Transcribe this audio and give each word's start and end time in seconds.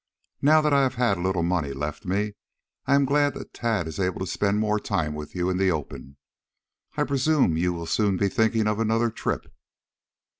Now 0.41 0.61
that 0.61 0.73
I 0.73 0.81
have 0.81 0.95
had 0.95 1.19
a 1.19 1.21
little 1.21 1.43
money 1.43 1.73
left 1.73 2.05
me, 2.07 2.33
I 2.87 2.95
am 2.95 3.05
glad 3.05 3.35
that 3.35 3.53
Tad 3.53 3.87
is 3.87 3.99
able 3.99 4.19
to 4.21 4.25
spend 4.25 4.57
more 4.59 4.79
time 4.79 5.13
with 5.13 5.35
you 5.35 5.47
in 5.47 5.57
the 5.57 5.69
open. 5.69 6.17
I 6.97 7.03
presume 7.03 7.55
you 7.55 7.71
will 7.71 7.85
soon 7.85 8.17
be 8.17 8.27
thinking 8.27 8.65
of 8.65 8.79
another 8.79 9.11
trip." 9.11 9.53